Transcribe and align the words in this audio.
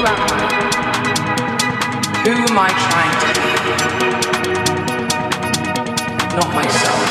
Who 0.00 0.06
am 0.06 0.16
I? 0.16 0.24
Who 2.24 2.32
am 2.32 2.58
I 2.58 2.70
trying 2.88 3.16
to 3.20 3.28
be? 3.36 3.52
Not 6.36 6.48
myself. 6.54 7.04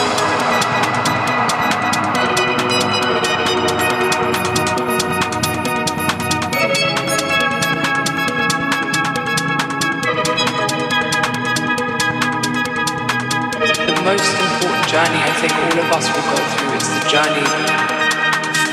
The 13.86 14.01
most 14.03 14.34
important 14.34 14.88
journey 14.89 15.22
I 15.22 15.31
think 15.38 15.53
all 15.53 15.77
of 15.77 15.91
us 15.93 16.05
will 16.10 16.25
go 16.25 16.39
through 16.58 16.74
is 16.74 16.88
the 16.89 17.01
journey 17.08 17.46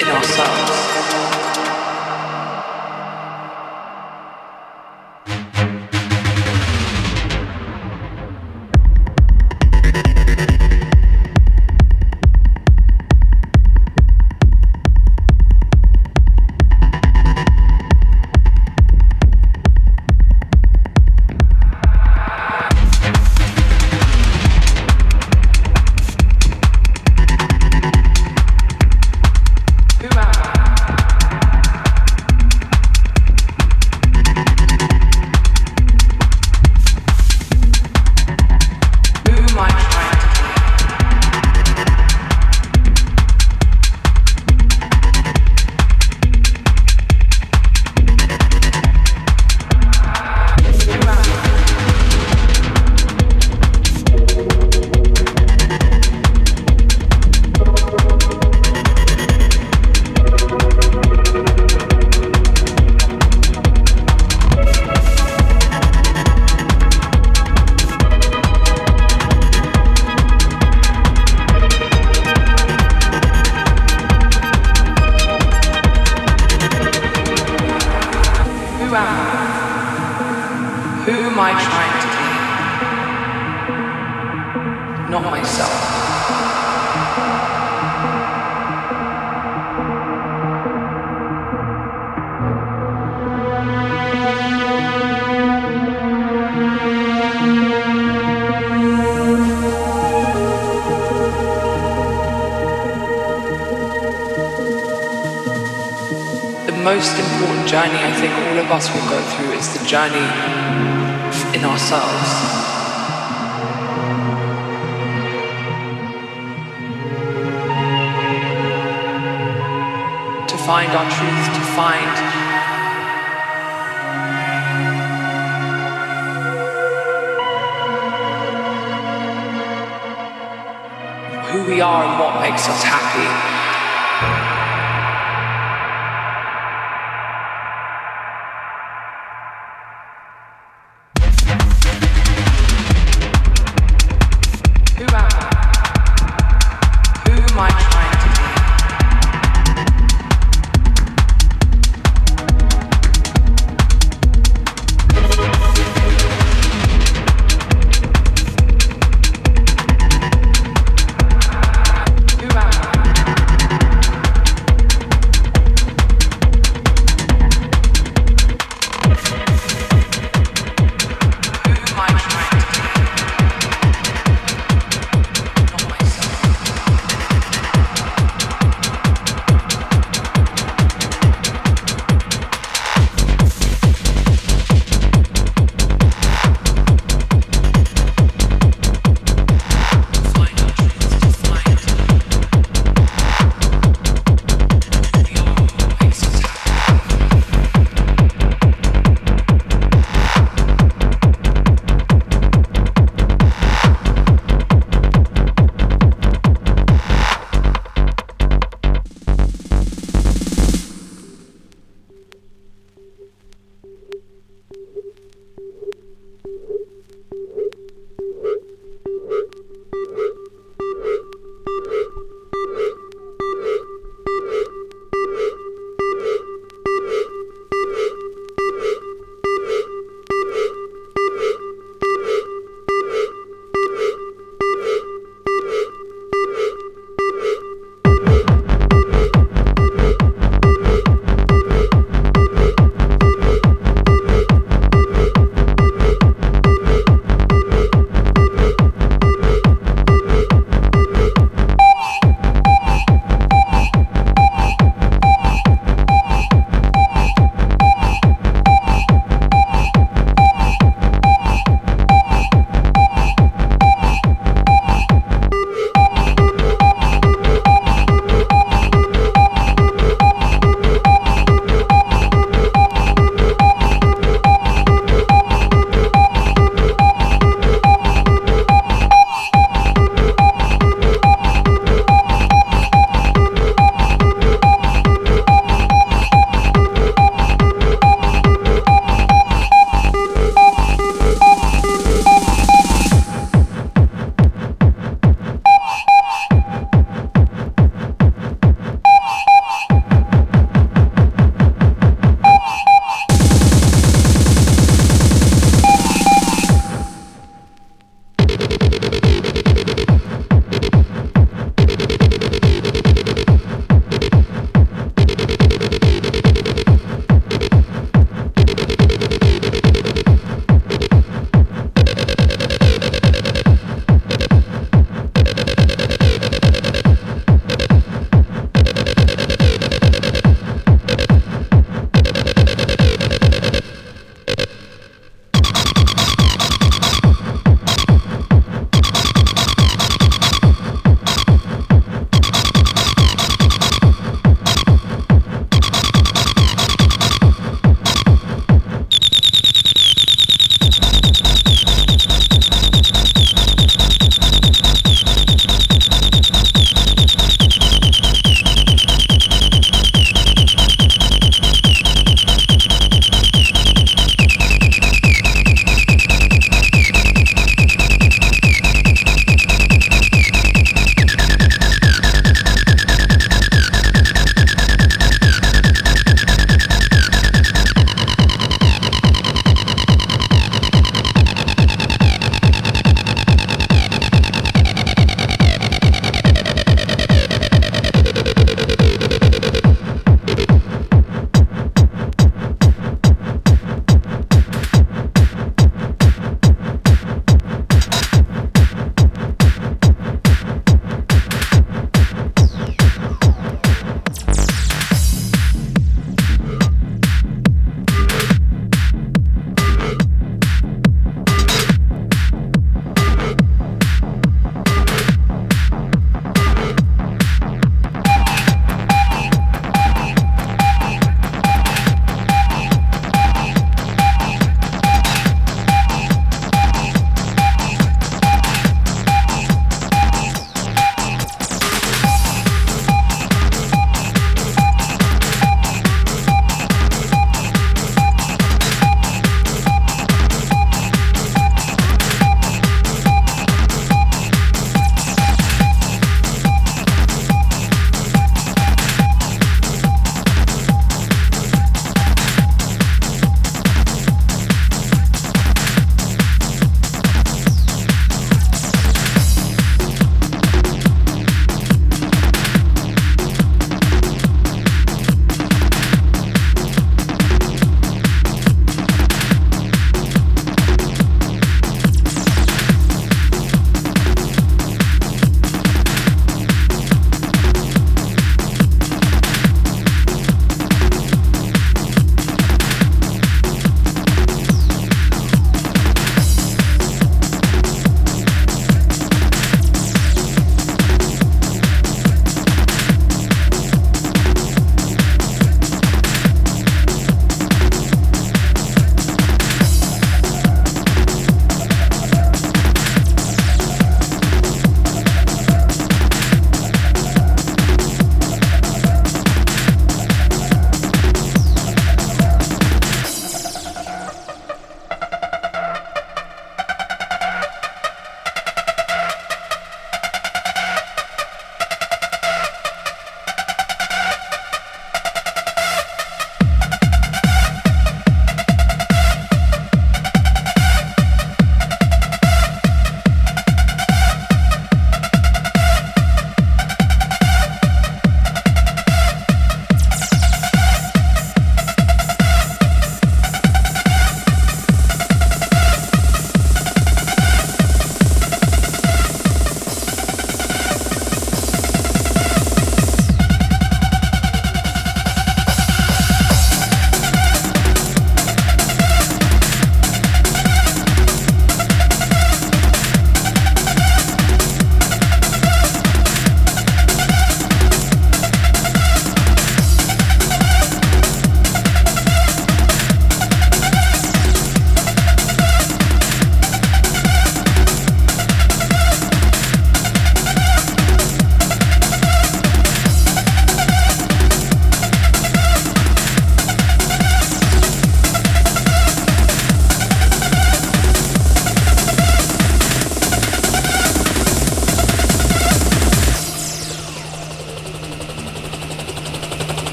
in 0.00 0.08
ourselves. 0.08 1.03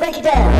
break 0.00 0.16
it 0.16 0.24
down. 0.24 0.59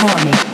Okay, 0.00 0.47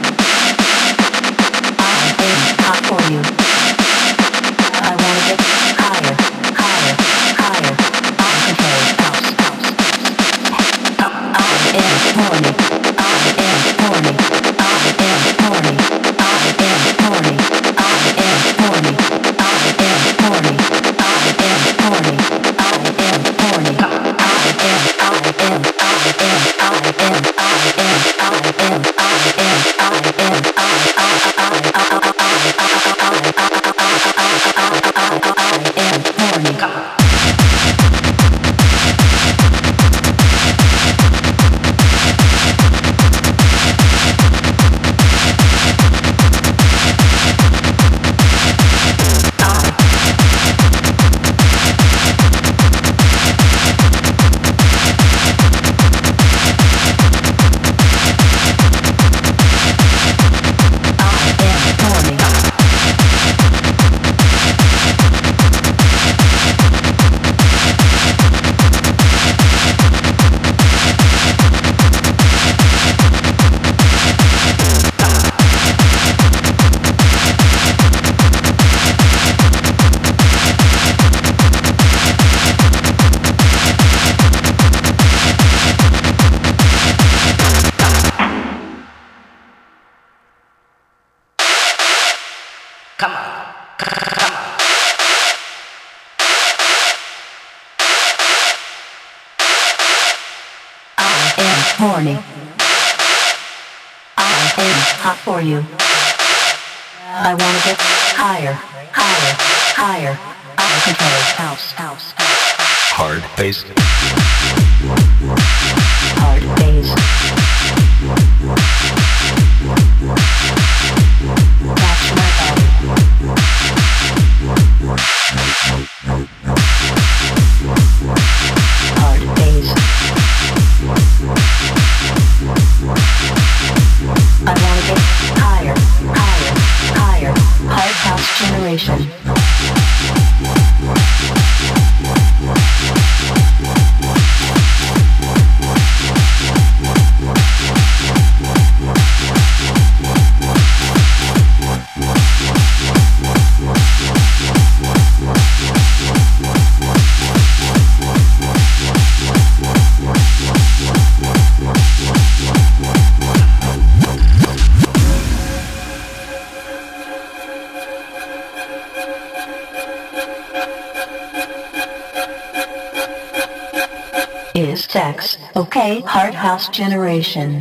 House 176.54 176.68
Generation. 176.68 177.58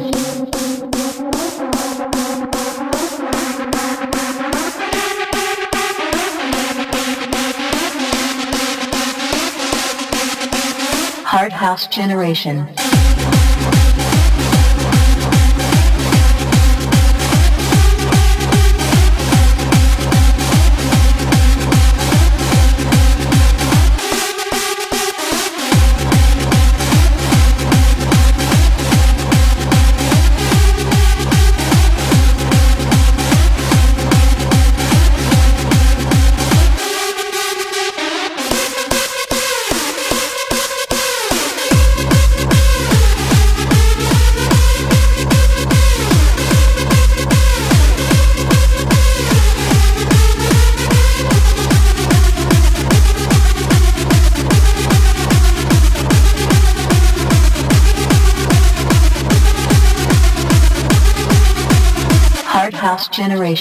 Hard 11.25 11.53
House 11.53 11.87
Generation. 11.87 12.67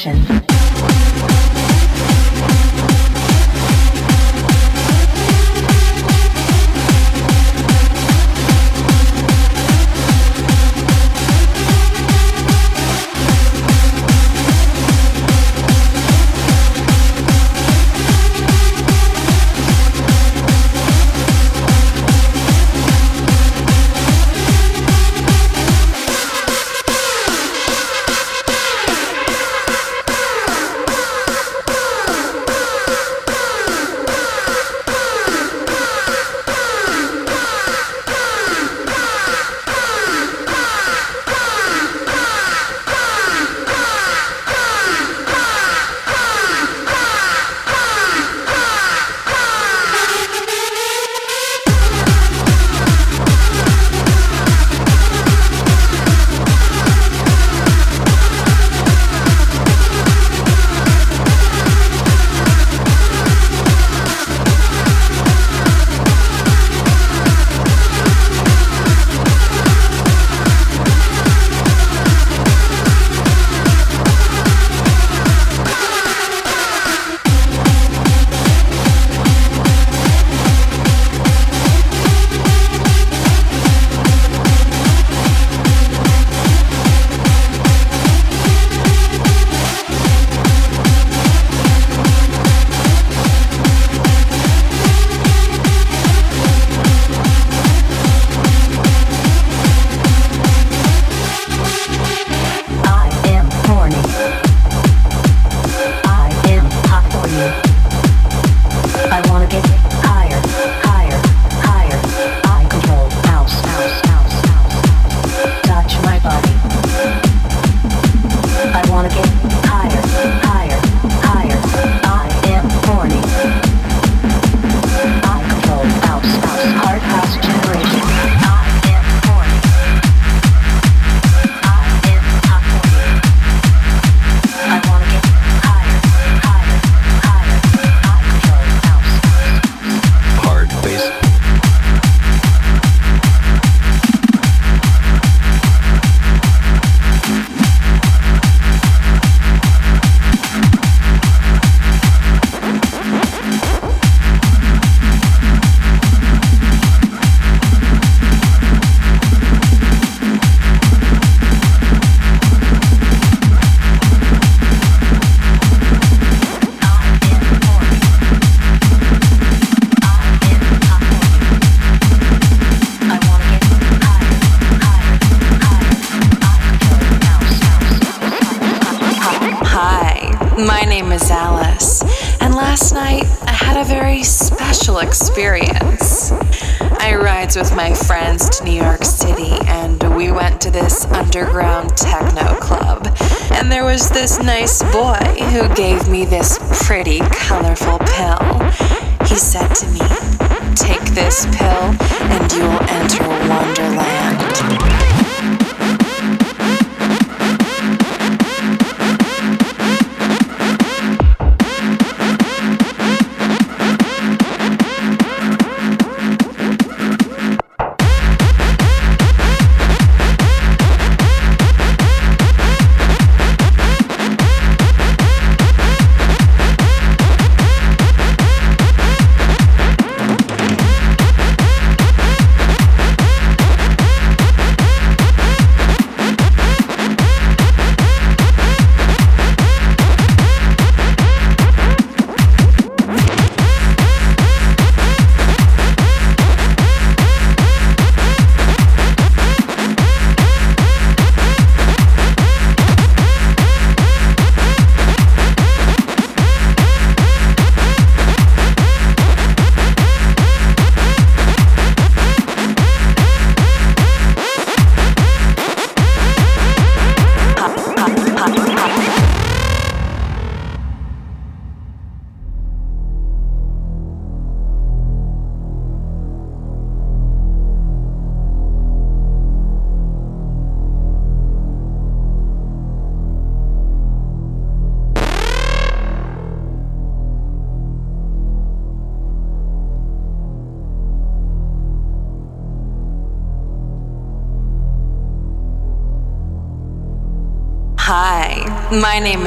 Generation. 0.02 0.41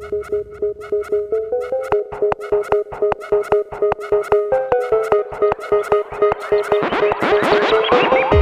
Thank 0.00 0.30
you. 8.32 8.39